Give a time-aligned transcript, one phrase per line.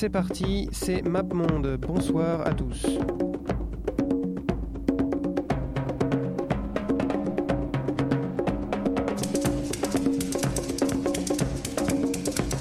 [0.00, 1.76] c'est parti, c'est MapMonde.
[1.78, 2.86] Bonsoir à tous.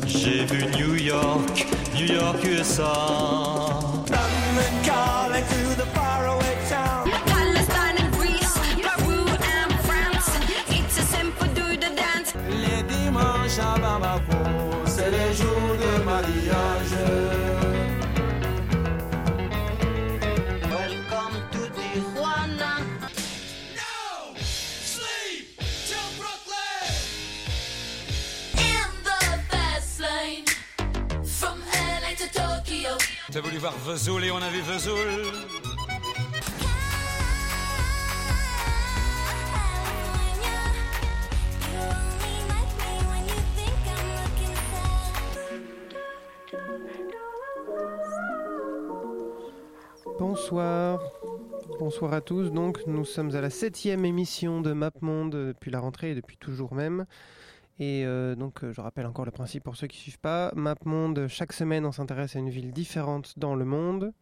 [0.06, 1.66] J'ai vu New York,
[1.96, 3.59] New York USA.
[33.62, 34.98] On a vu Vesoul.
[50.20, 51.02] Bonsoir.
[51.80, 52.52] Bonsoir à tous.
[52.52, 56.74] Donc, nous sommes à la septième émission de MapMonde depuis la rentrée et depuis toujours
[56.74, 57.06] même.
[57.80, 60.52] Et euh, donc, euh, je rappelle encore le principe pour ceux qui ne suivent pas.
[60.56, 64.14] MapMonde, chaque semaine, on s'intéresse à une ville différente dans le monde.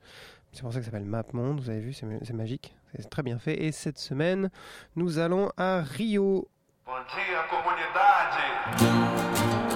[0.52, 1.60] C'est pour ça que ça s'appelle MapMonde.
[1.60, 2.76] Vous avez vu, c'est magique.
[2.96, 3.64] C'est très bien fait.
[3.64, 4.50] Et cette semaine,
[4.96, 6.48] nous allons à Rio.
[6.86, 9.67] Bom dia, comunidade!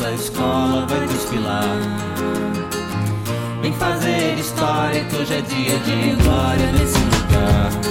[0.00, 1.76] Nossa escola vai desfilar.
[3.60, 7.89] Vem fazer história que hoje é dia de glória nesse lugar.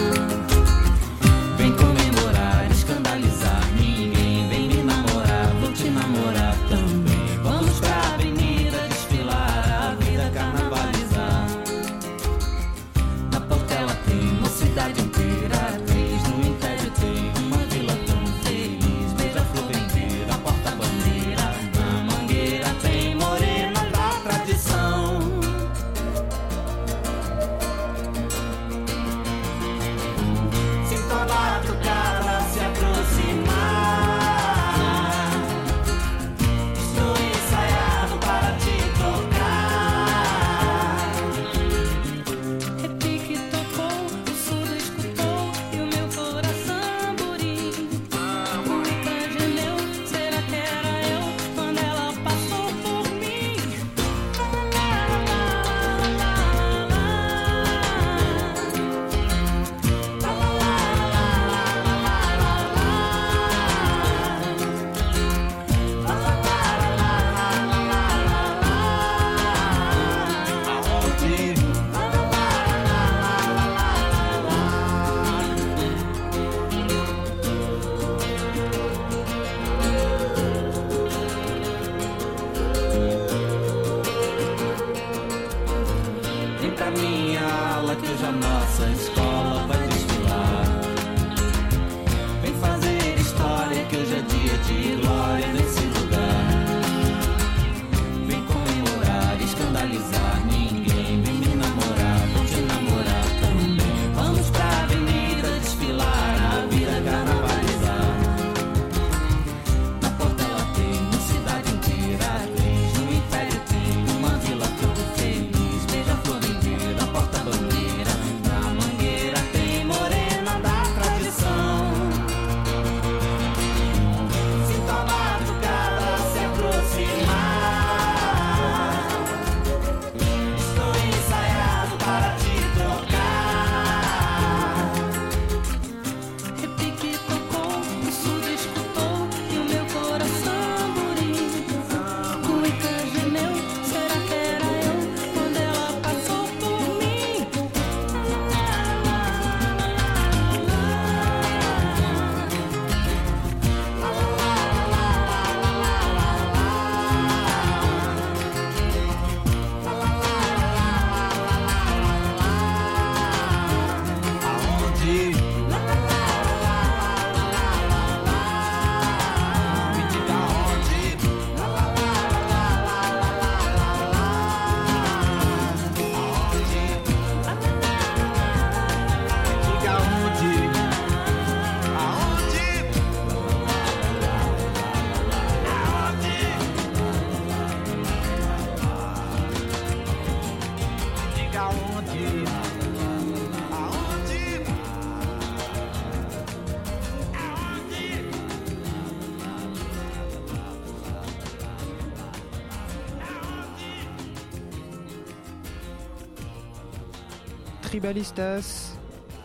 [207.89, 208.95] Tribalistas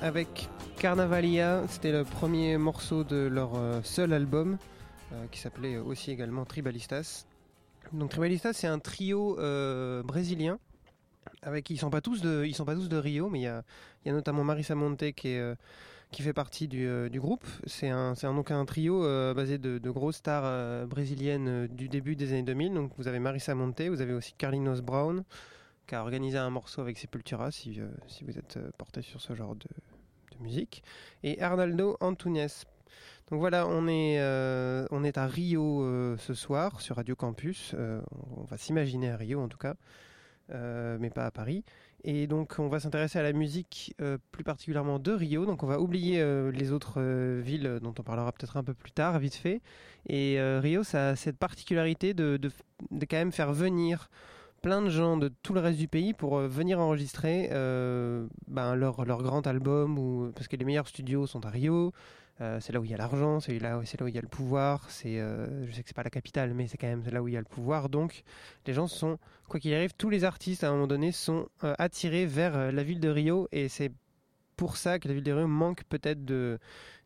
[0.03, 4.59] avec Carnavalia, c'était le premier morceau de leur euh, seul album
[5.15, 7.25] euh, qui s'appelait aussi également Tribalistas.
[7.95, 10.59] Donc Tribalistas c'est un trio euh, brésilien
[11.41, 13.47] avec ils sont pas tous de ils sont pas tous de Rio mais il y
[13.47, 13.63] a,
[14.05, 15.39] y a notamment Marisa Monte qui
[16.13, 17.47] fait partie du, groupe.
[17.67, 19.01] C'est un, c'est donc un trio
[19.33, 22.75] basé de, grosses stars brésiliennes du début des années 2000.
[22.75, 25.25] Donc vous avez Marisa Monte, vous avez aussi Carlinhos Brown,
[25.87, 27.89] qui a organisé un morceau avec Sepultura, si, euh,
[28.23, 29.69] vous êtes euh, porté sur ce genre de,
[30.41, 30.83] musique,
[31.23, 32.49] et Arnaldo Antunes.
[33.31, 37.75] Donc voilà, on est, euh, on est à Rio ce soir sur Radio Campus.
[38.37, 39.77] On va s'imaginer à Rio en tout cas,
[40.51, 41.65] mais pas à Paris.
[42.03, 43.95] Et donc on va s'intéresser à la musique
[44.33, 45.47] plus particulièrement de Rio.
[45.47, 46.23] Donc on va oublier
[46.53, 47.01] les autres
[47.41, 49.63] villes dont on parlera peut-être un peu plus tard, vite fait.
[50.09, 52.39] Et Rio, ça a cette particularité de
[52.91, 54.11] quand même faire venir
[54.65, 58.75] plein de gens de tout le reste du pays pour euh, venir enregistrer euh, ben,
[58.75, 61.93] leur, leur grand album ou parce que les meilleurs studios sont à Rio
[62.41, 64.27] euh, c'est là où il y a l'argent c'est là, où il y a le
[64.27, 67.23] pouvoir c'est euh, je sais que c'est pas la capitale mais c'est quand même là
[67.23, 67.91] où il y a le pouvoir.
[67.91, 68.23] Donc
[68.67, 69.19] les gens sont
[69.51, 73.01] quoi qu'il arrive tous les artistes à un moment donné sont attirés vers la ville
[73.01, 73.93] de Rio et c'est
[74.57, 76.59] pour ça que la ville de Rio manque peut-être de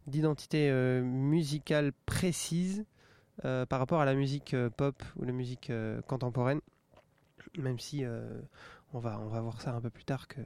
[0.06, 0.70] d'identité
[1.02, 2.84] musicale précise
[3.42, 5.72] par rapport à la musique pop ou la musique
[6.06, 6.60] contemporaine
[7.56, 8.40] même si euh,
[8.92, 10.40] on, va, on va voir ça un peu plus tard que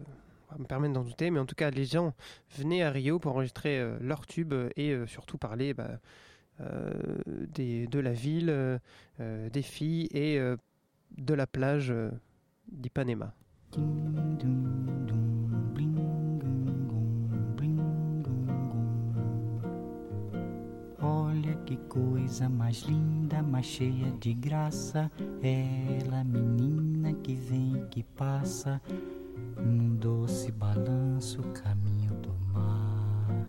[0.50, 2.14] va me permettre d'en douter, mais en tout cas les gens
[2.56, 5.98] venaient à Rio pour enregistrer euh, leurs tubes et euh, surtout parler bah,
[7.54, 8.78] des, de la ville,
[9.18, 11.92] des filles et de la plage
[12.70, 13.34] d'Ipanema.
[27.14, 28.80] Que vem que passa,
[29.56, 33.48] num doce balanço, caminho do mar.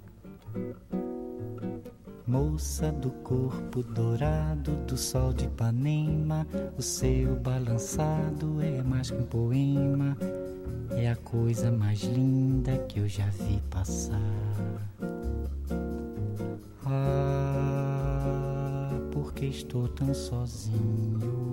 [2.25, 9.23] Moça do corpo dourado do sol de Ipanema, o seu balançado é mais que um
[9.23, 10.17] poema.
[10.91, 14.19] É a coisa mais linda que eu já vi passar.
[16.85, 21.52] Ah, porque estou tão sozinho.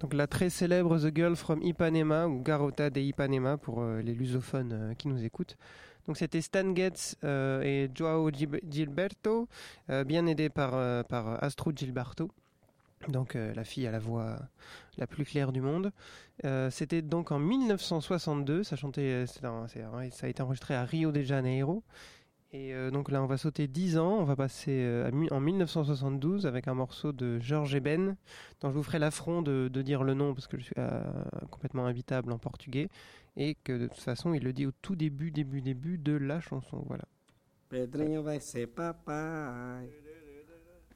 [0.00, 4.12] Donc la très célèbre The Girl from Ipanema ou Garota de Ipanema pour euh, les
[4.14, 5.56] lusophones euh, qui nous écoutent.
[6.06, 9.48] Donc c'était Stan Getz euh, et Joao Gilberto,
[10.04, 11.38] bien aidés par, par
[11.74, 12.30] Gilberto.
[13.08, 14.38] Donc la fille à la voix
[14.98, 15.92] la plus claire du monde.
[16.70, 20.84] C'était donc en 1962, ça chantait, c'est un- c'est un- ça a été enregistré à
[20.84, 21.82] Rio de Janeiro.
[22.54, 25.40] Et euh, donc là on va sauter 10 ans, on va passer euh, à en
[25.40, 28.14] 1972 avec un morceau de George Eben
[28.60, 31.02] dont je vous ferai l'affront de, de dire le nom parce que je suis euh,
[31.50, 32.90] complètement invitable en portugais
[33.36, 36.40] et que de toute façon il le dit au tout début, début, début de la
[36.40, 36.84] chanson.
[36.86, 37.02] Voilà.
[37.68, 39.90] Pedrinho vai ser papai.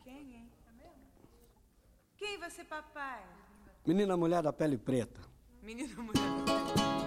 [0.04, 0.46] Quem, hein?
[2.16, 3.24] Quem vai ser papai?
[3.84, 5.20] Menina mulher da pele preta.
[5.60, 6.97] Menina mulher.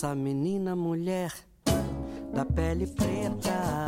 [0.00, 1.30] Essa menina mulher
[2.32, 3.84] da pele preta,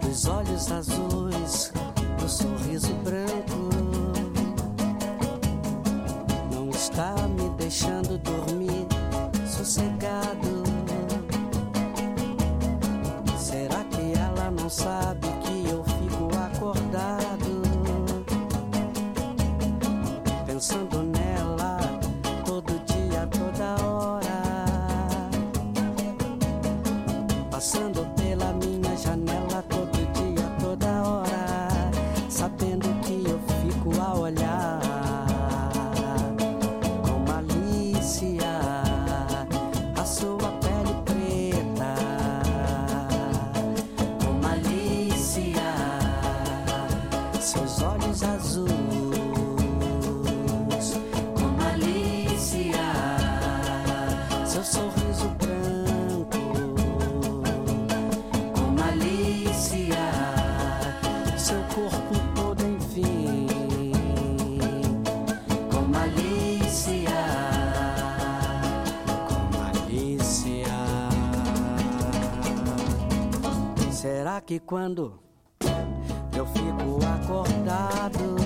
[0.00, 1.72] dos olhos azuis,
[2.20, 3.68] do sorriso branco,
[6.52, 8.86] não está me deixando dormir
[9.44, 10.62] sossegado.
[13.36, 15.43] Será que ela não sabe que
[74.46, 75.18] que quando
[76.36, 78.36] eu fico acordado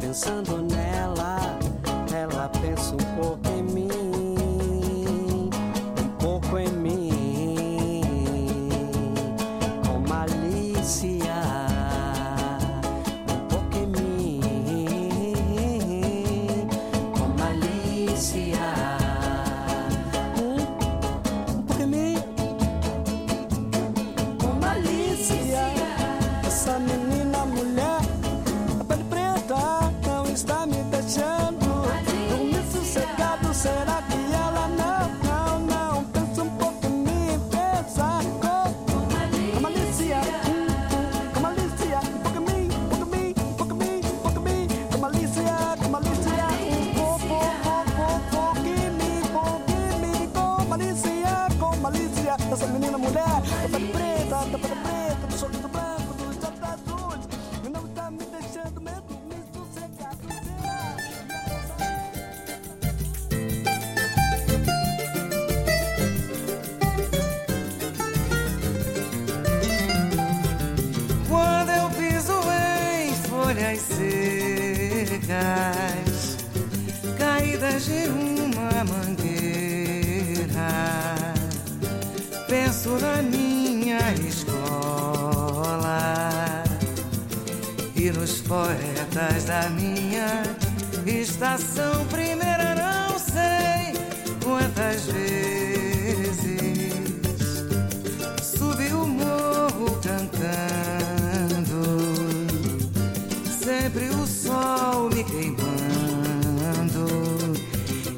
[0.00, 0.69] pensando
[88.00, 90.42] e nos poetas da minha
[91.06, 92.74] estação primeira.
[92.74, 93.92] Não sei
[94.42, 96.62] quantas vezes
[98.42, 100.38] subi o morro cantando,
[103.62, 105.68] sempre o sol me queimando,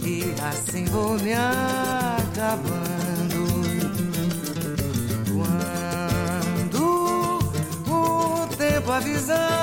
[0.07, 2.63] e assim vou me acabando.
[6.71, 6.85] Quando
[7.89, 9.62] o tempo avisar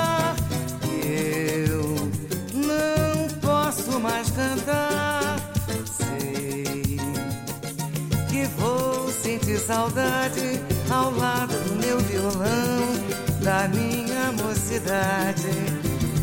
[9.66, 12.94] saudade ao lado do meu violão,
[13.42, 15.50] da minha mocidade.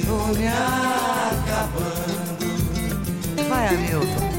[0.02, 1.92] vou me acabando.
[3.50, 4.31] Vai, Hamilton.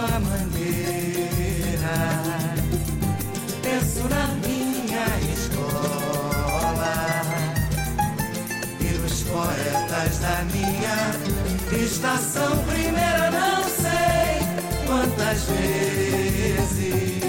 [0.00, 1.98] De uma mangueira,
[3.62, 6.94] penso na minha escola
[8.80, 11.10] e nos poetas da minha
[11.84, 12.56] estação.
[12.64, 14.40] Primeira, não sei
[14.86, 17.20] quantas vezes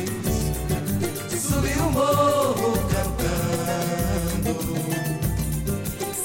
[1.42, 4.56] subi o morro cantando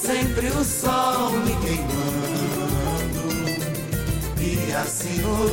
[0.00, 2.06] sempre o sol me queimando
[4.40, 5.48] e assim vou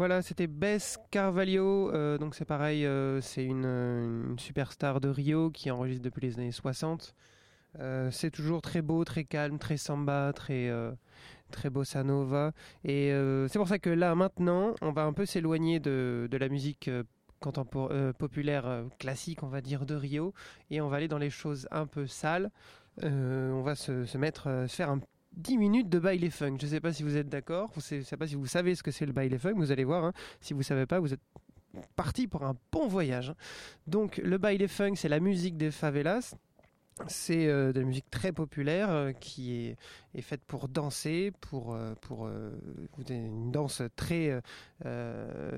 [0.00, 1.92] Voilà, c'était Bess Carvalho.
[1.92, 6.52] euh, donc c'est pareil, euh, c'est une, superstar de Rio qui enregistre depuis les années
[6.52, 7.14] 60.
[7.80, 10.72] Euh, c'est toujours très beau, très calme, très samba, très,
[11.50, 12.52] très bossa nova.
[12.84, 16.36] Et euh, c'est pour ça que là, maintenant, on va un peu s'éloigner de, de
[16.36, 17.02] la musique euh,
[17.46, 20.32] euh, populaire classique, on va dire, de Rio.
[20.70, 22.50] Et on va aller dans les choses un peu sales.
[23.02, 25.00] On va se, se mettre, faire un
[25.32, 26.56] 10 minutes de baile funk.
[26.60, 28.74] Je ne sais pas si vous êtes d'accord, je ne sais pas si vous savez
[28.74, 30.04] ce que c'est le baile funk, vous allez voir.
[30.04, 30.12] hein.
[30.40, 31.20] Si vous ne savez pas, vous êtes
[31.96, 33.32] parti pour un bon voyage.
[33.86, 36.34] Donc le baile funk, c'est la musique des favelas.
[37.08, 39.74] C'est euh, de la musique très populaire euh, qui
[40.14, 42.28] est, faite pour danser, pour, euh, pour
[43.08, 44.40] une danse très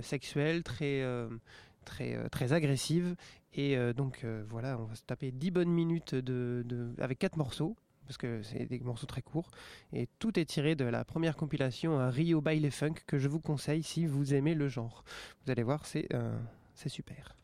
[0.00, 1.05] sexuelle, très,
[1.85, 3.16] très, très agressive.
[3.55, 7.76] Et donc voilà, on va se taper 10 bonnes minutes de, avec 4 morceaux,
[8.07, 9.50] parce que c'est des morceaux très courts.
[9.92, 13.83] Et tout est tiré de la première compilation Rio Baile Funk que je vous conseille
[13.83, 15.05] si vous aimez le genre.
[15.44, 16.38] Vous allez voir, c'est euh,
[16.74, 17.37] c'est super.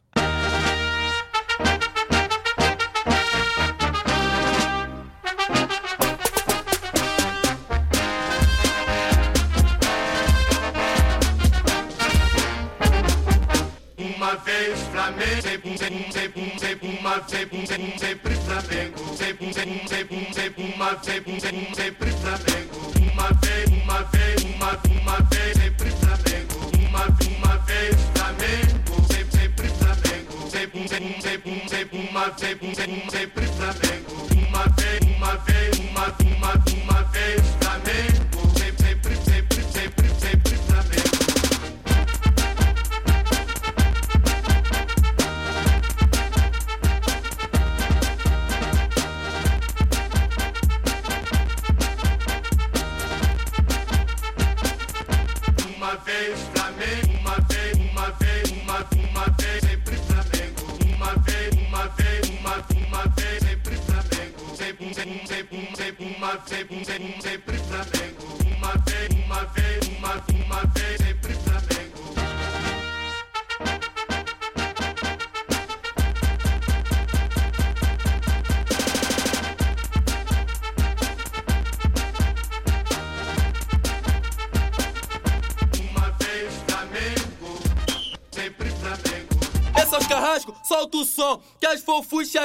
[15.13, 20.75] Vez Flamengo, sempre, sempre, sempre, sempre, uma sempre, sempre, sempre Flamengo, sempre, sempre, sempre, sempre,
[20.75, 26.55] uma sempre, sempre, sempre Flamengo, uma vez, uma vez, uma, uma vez, sempre Flamengo,
[26.89, 33.47] uma, uma vez Flamengo, sempre, sempre Flamengo, sempre, sempre, sempre, sempre, uma sempre, sempre, sempre
[33.47, 34.11] Flamengo,
[34.49, 36.68] uma vez, uma vez, uma, uma, uma vez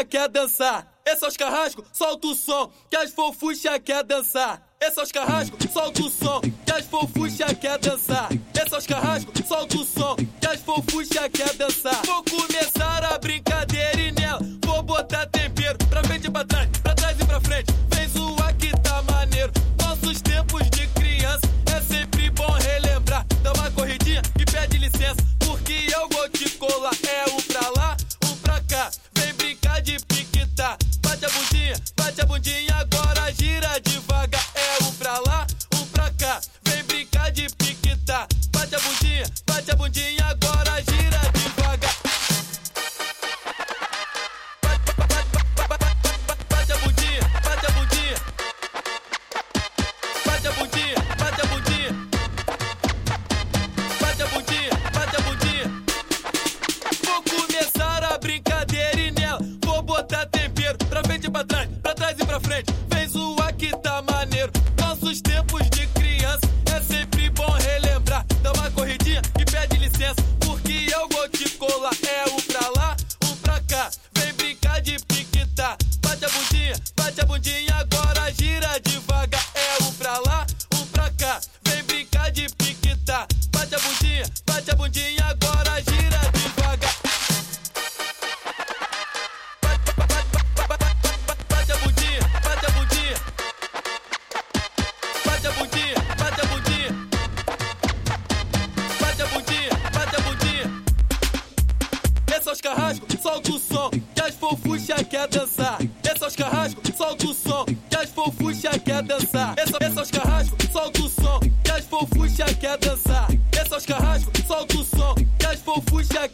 [0.06, 0.88] quer dançar.
[1.06, 4.62] Esse é os carrascos, solta o som, que as fofucha quer dançar.
[4.80, 8.30] Esse é os carrascos, solta o som, que as fofucha quer dançar.
[8.32, 12.02] Esse é os carrascos, solta o som, que as fofucha quer dançar.
[12.06, 16.70] Vou começar a brincadeira e nela vou botar tempero pra frente e pra trás,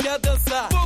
[0.09, 0.78] a dançar.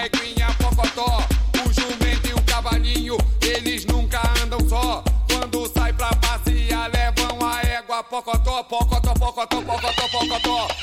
[0.00, 1.18] Negrinha, Pocotó,
[1.62, 5.04] o jumento e o cavalinho, eles nunca andam só.
[5.30, 10.79] Quando sai pra passear, levam a égua, Pocotó, Pocotó, Pocotó, Pocotó, Pocotó.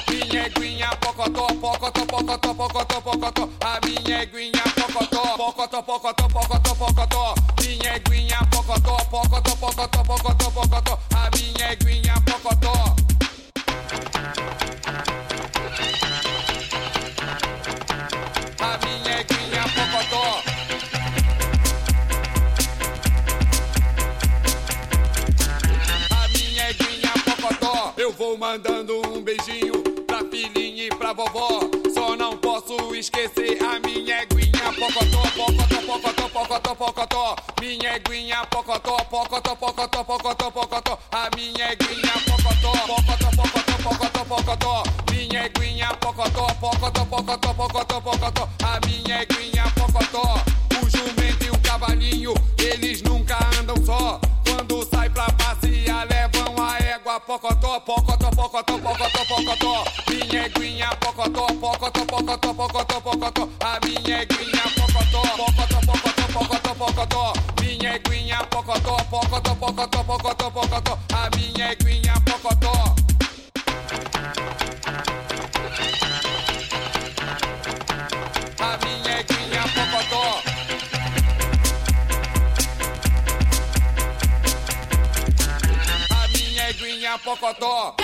[87.59, 87.96] Eguinha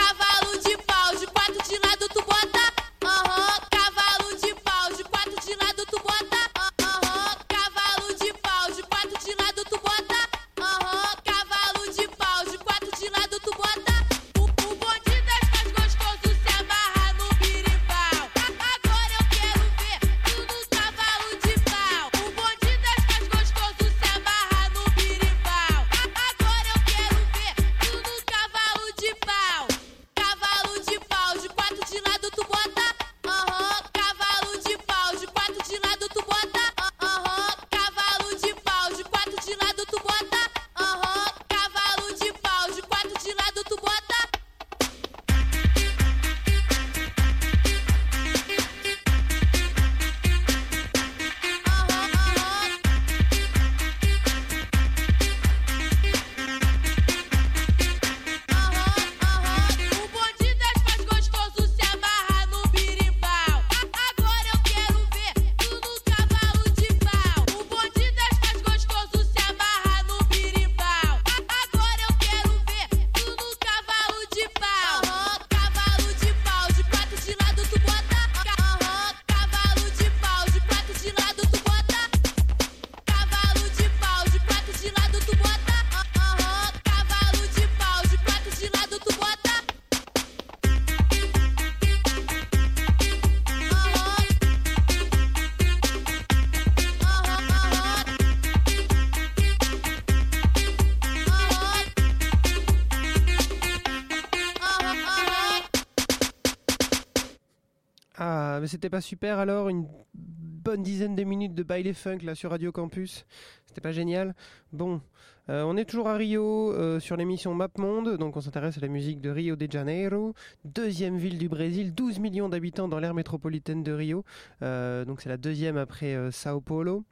[108.64, 112.52] mais c'était pas super alors Une bonne dizaine de minutes de baile funk là sur
[112.52, 113.26] Radio Campus.
[113.66, 114.36] C'était pas génial.
[114.72, 115.02] Bon,
[115.50, 118.80] euh, on est toujours à Rio euh, sur l'émission Map Monde, donc on s'intéresse à
[118.80, 123.14] la musique de Rio de Janeiro, deuxième ville du Brésil, 12 millions d'habitants dans l'aire
[123.14, 124.24] métropolitaine de Rio,
[124.62, 127.04] Euh, donc c'est la deuxième après Sao Paulo.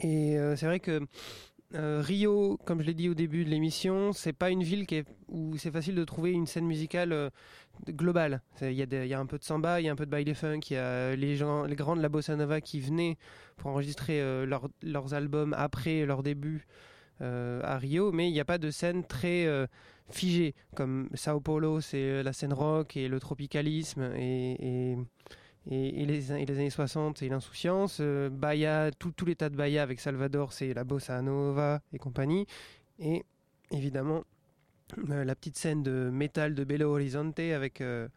[0.00, 1.00] Et c'est vrai que
[1.74, 4.86] euh, Rio, comme je l'ai dit au début de l'émission, c'est pas une ville
[5.28, 7.30] où c'est facile de trouver une scène musicale euh,
[7.88, 8.42] globale.
[8.60, 10.60] Il y, a un peu de samba, il y a un peu de baile funk,
[10.70, 13.16] il y a les, gens, grands de la bossa nova qui venaient
[13.56, 16.66] pour enregistrer euh, leurs- albums après leur début
[17.20, 19.46] à Rio, mais il n'y a pas de scène très
[20.10, 20.54] figée.
[20.74, 24.96] Comme Sao Paulo, c'est la scène rock et le tropicalisme et,
[25.70, 27.98] et- les, années 60 et l'insouciance.
[28.00, 32.46] Euh, Bahia, tout, tout l'état de Bahia avec Salvador, c'est la bossa nova et compagnie.
[32.98, 33.24] Et
[33.70, 34.24] évidemment,
[35.10, 38.08] euh, la petite scène de métal de Belo Horizonte avec, euh,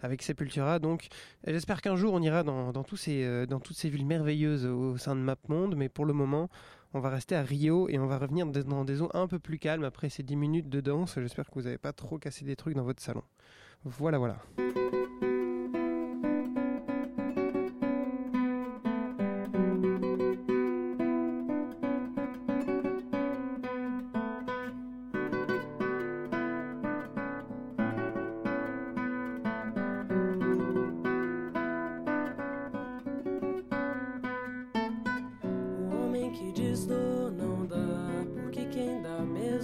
[0.00, 0.78] avec Sepultura.
[0.78, 1.08] Donc,
[1.46, 4.66] j'espère qu'un jour on ira dans, dans, tous ces, euh, dans toutes ces villes merveilleuses
[4.66, 6.48] au sein de MapMonde, mais pour le moment,
[6.94, 9.58] on va rester à Rio et on va revenir dans des zones un peu plus
[9.58, 11.18] calmes après ces 10 minutes de danse.
[11.18, 13.22] J'espère que vous n'avez pas trop cassé des trucs dans votre salon.
[13.84, 14.38] Voilà, voilà.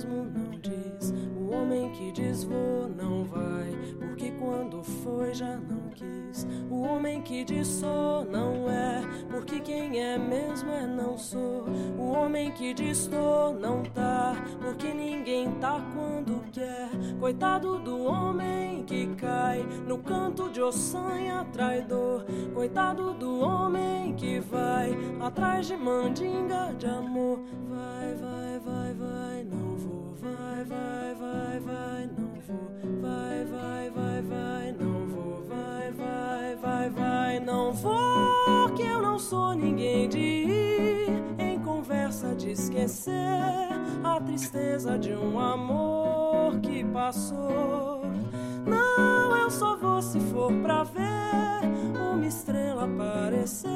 [0.01, 1.13] Mesmo não diz.
[1.37, 6.47] O homem que diz vou não vai, porque quando foi já não quis.
[6.71, 11.67] O homem que diz sou não é, porque quem é mesmo é não sou.
[11.99, 16.89] O homem que diz tô não tá, porque ninguém tá quando quer.
[17.19, 22.25] Coitado do homem que cai no canto de ossanha traidor.
[22.55, 27.41] Coitado do homem que vai atrás de mandinga de amor.
[27.69, 29.70] Vai, vai, vai, vai, não.
[30.21, 32.71] Vai, vai, vai, vai, não vou.
[33.01, 35.45] Vai, vai, vai, vai, não vou.
[35.49, 38.75] Vai, vai, vai, vai, não vou.
[38.77, 43.13] Que eu não sou ninguém de ir em conversa de esquecer
[44.05, 48.03] a tristeza de um amor que passou.
[48.67, 51.01] Não, eu só vou se for pra ver
[51.99, 53.69] uma estrela aparecer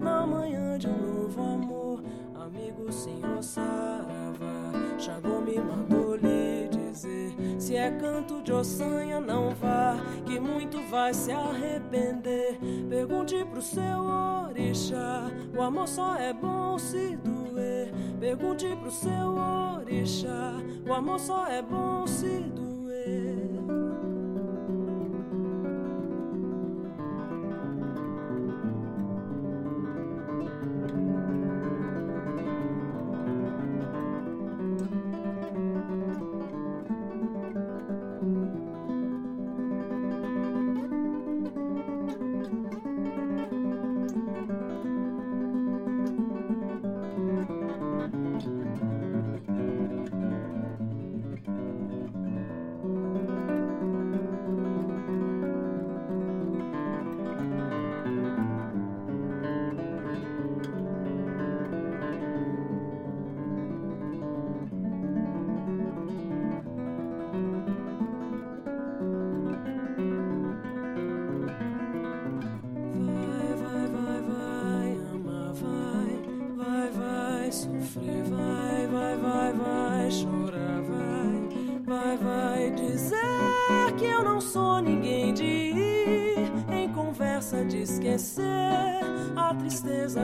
[0.00, 2.02] na manhã de um novo amor.
[2.34, 4.69] Amigo senhor Saravá,
[5.00, 11.14] Xangô me mandou lhe dizer: se é canto de ossanha, não vá, que muito vai
[11.14, 12.58] se arrepender.
[12.86, 13.98] Pergunte pro seu
[14.46, 17.94] orixá: o amor só é bom se doer.
[18.20, 19.36] Pergunte pro seu
[19.78, 20.52] orixá:
[20.86, 23.49] o amor só é bom se doer.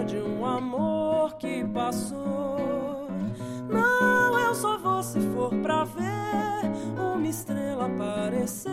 [0.06, 3.08] De um amor que passou.
[3.68, 8.70] Não, eu só vou se for pra ver uma estrela aparecer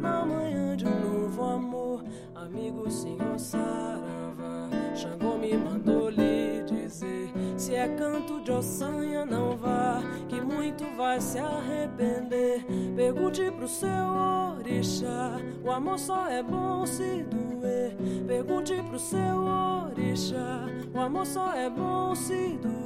[0.00, 2.04] na manhã de um novo amor.
[2.34, 10.00] Amigo senhor Saravá, Xangô me mandou lhe dizer: se é canto de ossanha, não vá,
[10.28, 12.64] que muito vai se arrepender.
[12.94, 13.88] Pergunte pro seu
[14.58, 15.32] orixá,
[15.64, 17.45] o amor só é bom se doer.
[21.06, 22.85] Amor só é bom se doer.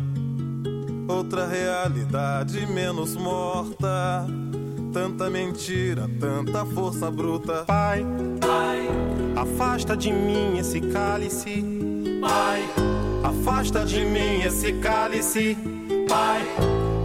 [1.07, 4.25] Outra realidade menos morta.
[4.93, 7.63] Tanta mentira, tanta força bruta.
[7.65, 8.05] Pai,
[8.39, 8.89] Pai,
[9.35, 11.63] afasta de mim esse cálice.
[12.19, 12.69] Pai,
[13.23, 15.57] afasta de mim esse cálice.
[16.09, 16.41] Pai,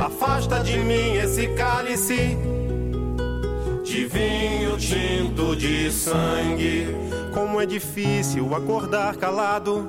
[0.00, 2.36] afasta de mim esse cálice
[3.96, 6.88] de vinho tinto de sangue.
[7.32, 9.88] Como é difícil acordar calado.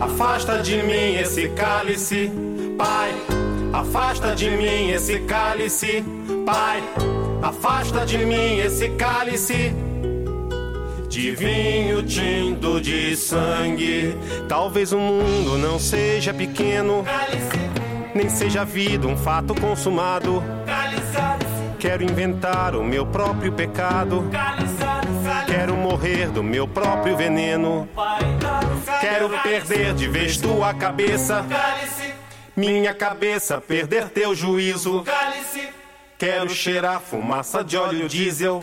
[0.00, 2.30] afasta de mim esse cálice.
[2.76, 3.14] Pai,
[3.72, 6.04] afasta de mim esse cálice.
[6.44, 6.82] Pai,
[7.42, 9.74] afasta de mim esse cálice
[11.16, 14.14] de vinho tinto de sangue.
[14.46, 17.04] Talvez o mundo não seja pequeno,
[18.14, 20.42] nem seja a vida um fato consumado.
[21.78, 24.24] Quero inventar o meu próprio pecado.
[25.46, 27.88] Quero morrer do meu próprio veneno.
[29.08, 31.46] Quero perder de vez tua cabeça.
[32.56, 35.04] Minha cabeça perder teu juízo.
[36.18, 38.60] Quero cheirar fumaça de óleo diesel.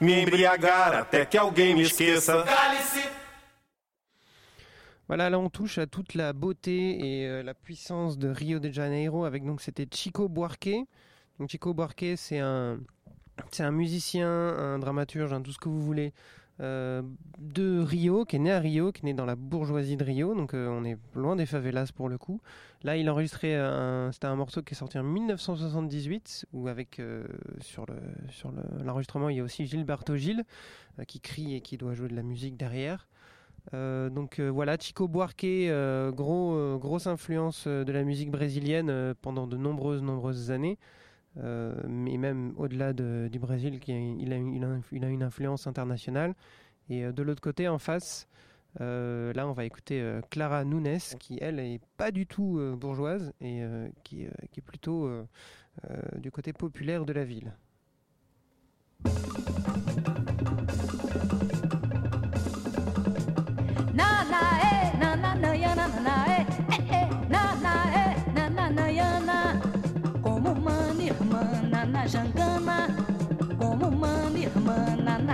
[0.00, 2.44] Me embriagar até que alguém me esqueça.
[5.08, 8.70] Voilà, là on touche à toute la beauté et euh, la puissance de Rio de
[8.70, 10.76] Janeiro avec donc c'était Chico Buarque.
[11.40, 12.78] Donc Chico Buarque c'est un
[13.50, 16.12] c'est un musicien, un dramaturge, un tout ce que vous voulez
[16.60, 17.02] euh,
[17.38, 20.34] de Rio, qui est né à Rio, qui est né dans la bourgeoisie de Rio,
[20.34, 22.40] donc euh, on est loin des favelas pour le coup.
[22.84, 27.00] Là, il a enregistré un, c'était un morceau qui est sorti en 1978, où avec
[27.00, 27.24] euh,
[27.60, 27.94] sur le
[28.30, 30.44] sur le- l'enregistrement, il y a aussi Gilberto Gil
[31.08, 33.08] qui crie et qui doit jouer de la musique derrière.
[33.72, 35.46] Donc voilà, Chico Buarque,
[36.14, 40.78] gros, grosse influence de la musique brésilienne pendant de nombreuses, nombreuses années.
[41.38, 46.34] Euh, mais même au-delà de- du Brésil, qui il, a, une- influence internationale.
[46.90, 48.28] Et euh, de l'autre côté, en face,
[48.80, 52.76] euh, là, on va écouter euh, Clara Nunes, qui elle est pas du tout euh,
[52.76, 55.26] bourgeoise et euh, qui, euh, est plutôt euh,
[55.90, 57.52] euh, du côté populaire de la ville.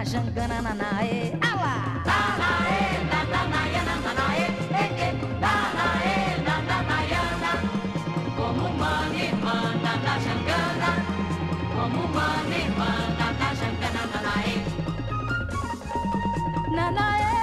[0.00, 0.16] E, eh,
[4.96, 7.52] eh, na na e, na na na ya na.
[8.34, 10.90] Como uma irmã na na jangana,
[11.74, 14.56] como uma irmã na na jangana na na e.
[16.74, 17.36] Nanaê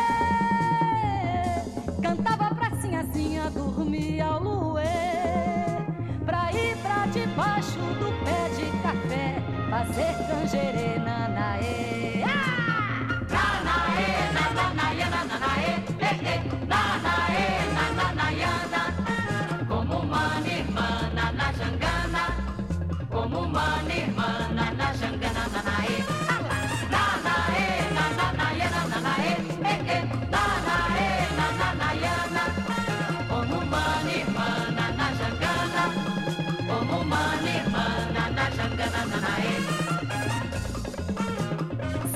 [2.02, 5.86] cantava pra sinhazinha dormir ao luer,
[6.26, 9.28] pra ir pra debaixo do pé de café,
[9.70, 12.37] fazer canjerê, nanaê.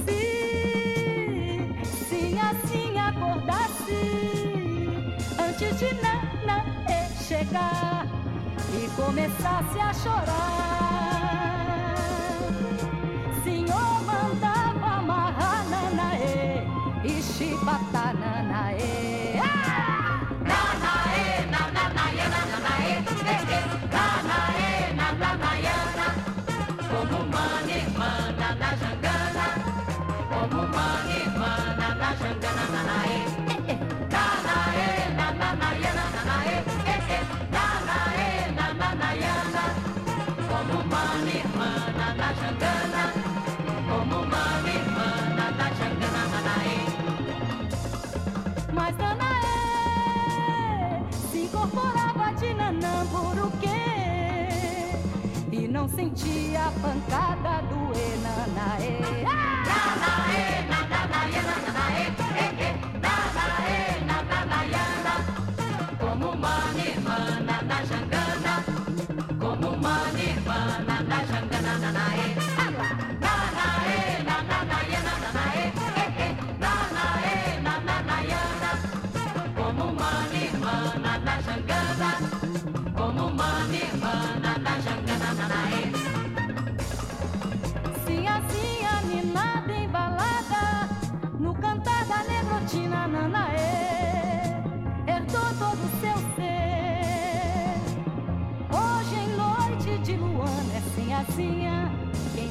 [0.05, 0.23] Se,
[2.07, 4.03] se assim acordasse,
[5.39, 8.05] antes de Nanaê chegar
[8.75, 11.95] e começasse a chorar.
[13.43, 16.63] Senhor mandava amarrar Nanaê
[17.03, 19.39] e chibatar Nanaê.
[19.43, 20.27] Ah!
[20.45, 25.50] Nanaê, nananaê, eh, eh, Nanaê, nananaiana,
[55.81, 59.01] não sentia a pancada do Enanaê.
[59.65, 62.05] Nanaê, nananaê, nananaê,
[62.37, 63.79] eh, eh, Nanaê,
[64.09, 65.15] nananaiana,
[65.99, 67.19] como uma irmã
[67.65, 68.53] na jangana,
[69.39, 69.97] como uma
[70.29, 72.27] irmã na jangana, nanaê.
[73.25, 75.65] Nanaê, nananaê, nananaê,
[75.97, 78.71] eh, eh, Nanaê, nananaiana,
[79.55, 80.11] como uma
[80.45, 81.80] irmã na jangana,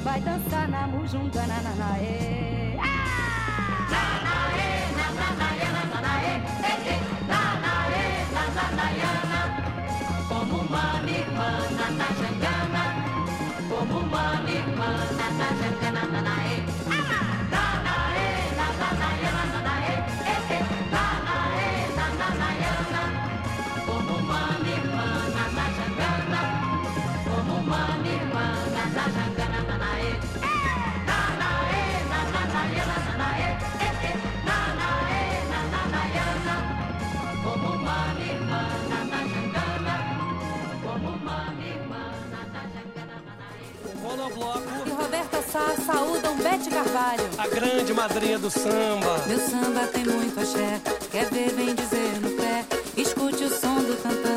[0.03, 2.77] vai dançar na mujungana, nanaê.
[3.93, 6.35] Nanaê, nananaê, nananaê,
[6.71, 9.41] eh, nanaê, nananaiana,
[10.29, 10.85] como uma
[11.19, 12.85] irmã na jangana,
[13.69, 15.29] como uma irmã na
[15.61, 16.57] jangana, nanaê.
[16.89, 17.30] Nanaê,
[44.11, 44.61] Monobloco.
[44.87, 47.29] E Roberta Sá saúdam Bete Carvalho.
[47.39, 49.25] A grande madrinha do samba.
[49.27, 50.81] Meu samba tem muito axé,
[51.11, 52.65] quer ver, vem dizer no pé.
[52.97, 54.30] Escute o som do tantã,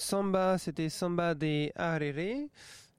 [0.00, 2.48] samba, c'était Samba des Arere.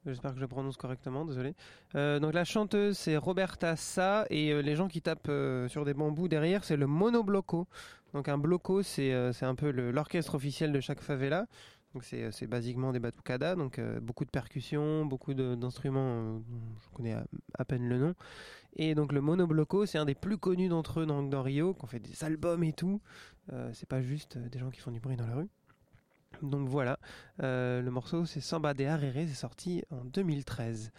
[0.05, 1.55] J'espère que je prononce correctement, désolé.
[1.95, 5.83] Euh, donc la chanteuse, c'est Roberta Sa, et euh, les gens qui tapent euh, sur
[5.83, 7.67] des bambous derrière, c'est le monobloco.
[8.13, 11.47] Donc un bloco, c'est un peu l'orchestre officiel de chaque favela.
[11.93, 16.41] Donc c'est basiquement des batucada, donc beaucoup de percussions, beaucoup d'instruments,
[16.81, 17.15] je connais
[17.57, 18.15] à, peine le nom.
[18.75, 21.87] Et donc le monobloco, c'est un des plus connus d'entre eux dans, dans Rio, qu'on
[21.87, 23.01] fait des albums et tout.
[23.73, 25.49] c'est pas juste des gens qui font du bruit dans la rue.
[26.41, 26.99] Donc voilà,
[27.41, 30.91] euh, le morceau c'est Samba de Harere, c'est sorti en 2013.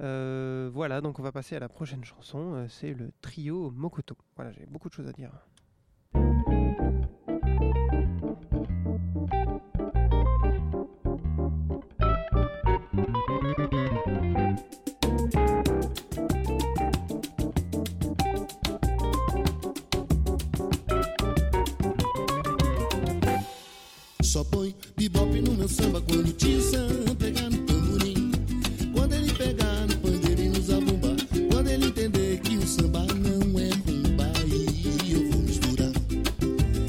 [0.00, 4.16] Euh, voilà, donc on va passer à la prochaine chanson, euh, c'est le trio Mokoto.
[4.36, 5.30] Voilà, j'ai beaucoup de choses à dire.
[24.34, 28.32] Só põe bebop no meu samba quando o tio Sam pegar no tamborim.
[28.92, 31.14] Quando ele pegar no pandeiro e nos abumba.
[31.52, 34.32] Quando ele entender que o samba não é rumba.
[35.04, 35.92] E eu vou misturar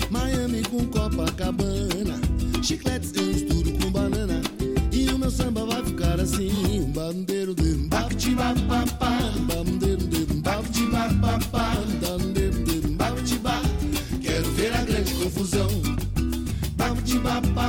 [0.10, 2.20] Miami com Copacabana.
[2.64, 4.42] Chicletes eu misturo com banana.
[4.92, 8.16] E o meu samba vai ficar assim: um bandeiro de um bap,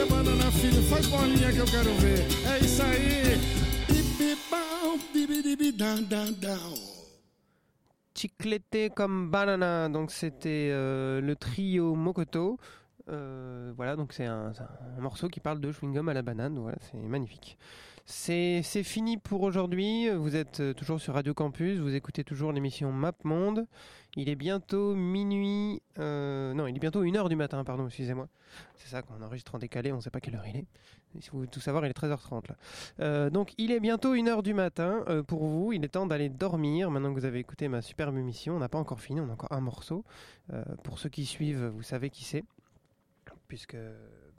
[0.00, 2.20] Mastiga banana, filho, faz bolinha que eu quero ver.
[2.48, 3.20] É isso aí.
[8.14, 12.58] Chiclete comme banana, donc c'était euh, le trio Mokoto.
[13.08, 14.52] Euh, voilà, donc c'est un,
[14.96, 16.58] un morceau qui parle de chewing-gum à la banane.
[16.58, 17.56] Voilà, c'est magnifique.
[18.12, 20.10] C'est fini pour aujourd'hui.
[20.10, 21.78] Vous êtes euh, toujours sur Radio Campus.
[21.78, 23.68] Vous écoutez toujours l'émission Map Monde.
[24.16, 25.80] Il est bientôt minuit.
[26.00, 28.28] euh, non, il est bientôt 1h du matin, pardon, excusez-moi.
[28.74, 30.66] C'est ça, quand on enregistre en décalé, on ne sait pas quelle heure il est.
[31.20, 32.56] Si vous voulez tout savoir, il est 13h30 là.
[32.98, 35.72] Euh, donc il est bientôt 1h du matin pour vous.
[35.72, 36.90] Il est temps d'aller dormir.
[36.90, 39.32] Maintenant que vous avez écouté ma superbe émission, on n'a pas encore fini, on a
[39.32, 40.04] encore un morceau.
[40.82, 42.44] Pour ceux qui suivent, vous savez qui c'est.
[43.46, 43.76] Puisque,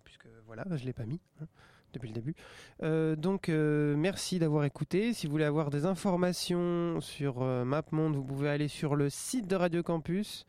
[0.04, 1.22] puisque voilà, je ne l'ai pas mis.
[1.42, 1.46] hein,
[1.94, 2.36] depuis le début.
[2.84, 5.14] Euh, donc, euh, merci d'avoir écouté.
[5.14, 9.48] Si vous voulez avoir des informations sur euh, MapMonde, vous pouvez aller sur le site
[9.48, 10.46] de Radio Campus.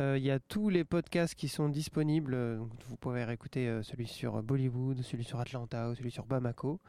[0.00, 2.36] Euh, Il y a tous les podcasts qui sont disponibles.
[2.88, 6.80] vous pouvez réécouter celui sur Bollywood, celui sur Atlanta ou celui sur Bamako.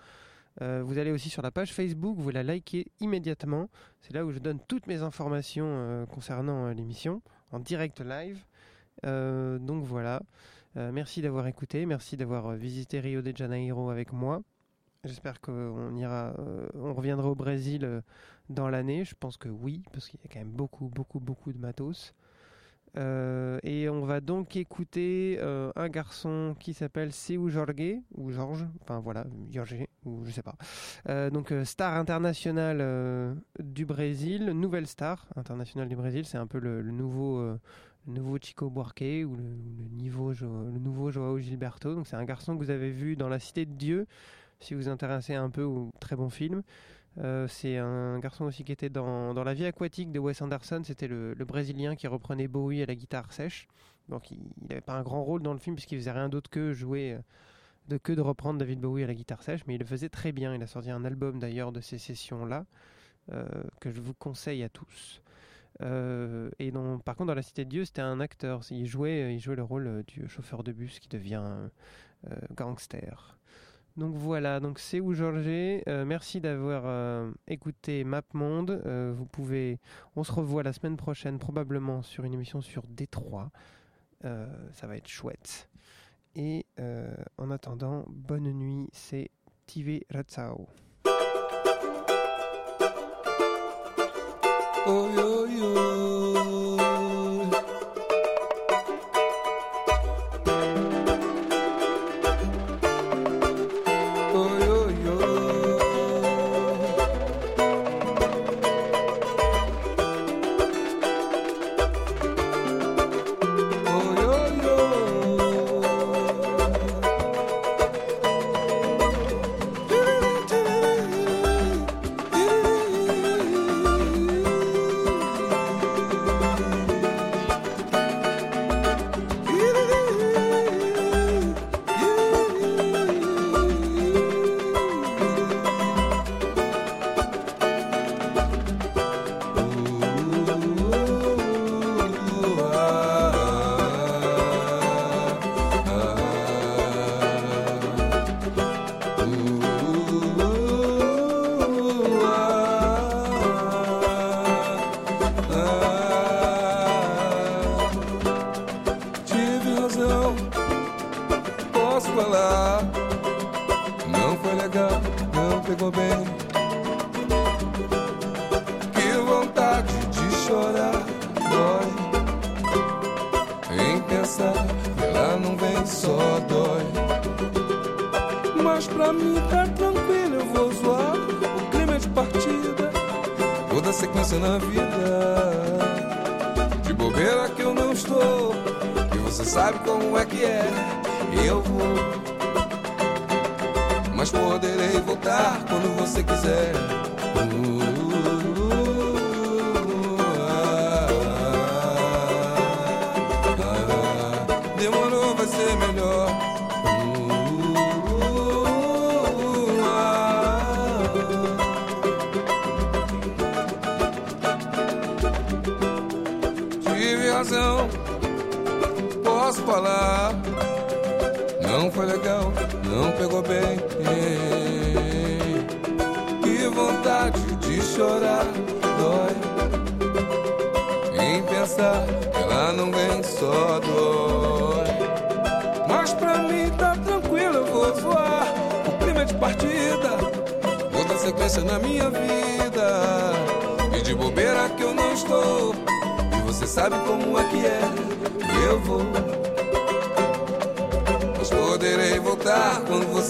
[0.62, 3.70] Vous allez aussi sur la page Facebook, vous la likez immédiatement.
[4.02, 8.46] C'est là où je donne toutes mes informations concernant l'émission en direct live.
[9.04, 10.22] Donc voilà.
[10.76, 14.42] Euh, merci d'avoir écouté, merci d'avoir euh, visité Rio de Janeiro avec moi.
[15.04, 18.02] J'espère qu'on ira, euh, on reviendra au Brésil
[18.50, 19.04] dans l'année.
[19.06, 22.16] Je pense que oui, parce qu'il y a quand même beaucoup, beaucoup, beaucoup de matos.
[22.96, 29.26] Et on va donc écouter un garçon qui s'appelle Seu Jorge, ou Georges, enfin voilà,
[29.52, 30.56] Jorge, ou je sais pas.
[31.32, 36.84] Donc star international euh, du Brésil, nouvelle star internationale du Brésil, c'est un peu le,
[36.84, 37.58] nouveau,
[38.08, 41.96] le nouveau Chico Buarque ou le, le le nouveau Joao Gilberto.
[41.96, 44.08] Donc c'est un garçon que vous avez vu dans La Cité de Dieu,
[44.60, 46.64] si vous vous intéressez un peu au très bon film.
[47.20, 50.82] Euh, c'est un garçon aussi qui était dans, dans La vie aquatique de Wes Anderson.
[50.84, 53.68] C'était le, le Brésilien qui reprenait Bowie à la guitare sèche.
[54.10, 56.74] Donc il n'avait pas un grand rôle dans le film puisqu'il faisait rien d'autre que
[56.74, 57.20] jouer, euh,
[57.88, 60.32] de que de reprendre David Bowie à la guitare sèche, mais il le faisait très
[60.32, 60.56] bien.
[60.56, 62.66] Il a sorti un album d'ailleurs de ces sessions-là
[63.32, 63.46] euh,
[63.80, 65.22] que je vous conseille à tous.
[65.82, 68.62] Euh, et dans- par contre, dans La Cité de Dieu, c'était un acteur.
[68.72, 71.44] Il jouait, il jouait le rôle euh, du chauffeur de bus qui devient
[72.30, 73.38] euh, gangster.
[73.96, 75.46] Donc voilà, donc c'est où Georges.
[75.48, 78.82] Euh, merci d'avoir euh, écouté MapMonde.
[78.86, 79.80] Euh, vous pouvez,
[80.16, 83.52] on se revoit la semaine prochaine probablement sur une émission sur Détroit.
[84.26, 85.70] Euh, ça va être chouette.
[86.36, 88.88] Et euh, en attendant, bonne nuit.
[88.94, 89.30] C'est
[89.68, 90.68] TV Ratsao.
[94.86, 96.23] oh yo yo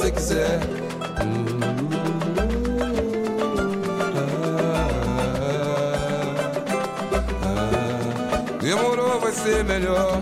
[0.03, 0.59] você quiser.
[8.61, 10.21] Demorou, vai ser melhor.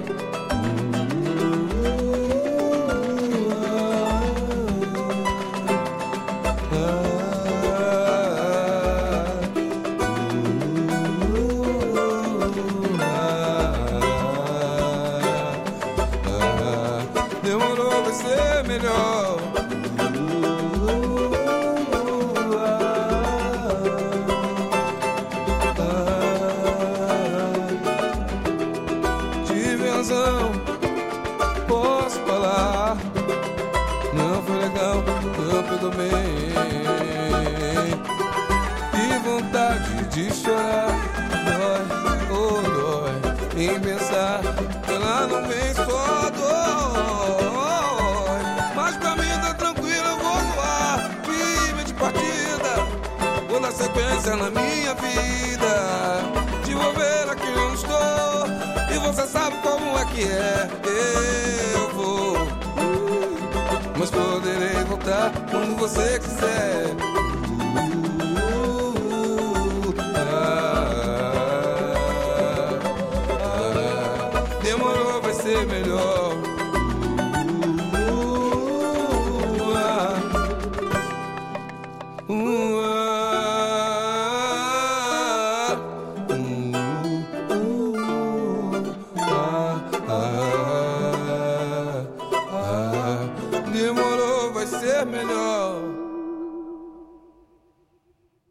[45.32, 47.22] quando penso só dói.
[48.76, 52.86] Mas pra mim tá tranquilo, eu vou voar, firme de partida.
[53.50, 56.22] Vou na sequência na minha vida.
[56.66, 58.48] De volver aqui onde estou.
[58.94, 60.70] E você sabe como é que é.
[61.74, 62.34] Eu vou.
[62.36, 62.48] Uh,
[63.98, 67.11] mas poderei voltar quando você quiser.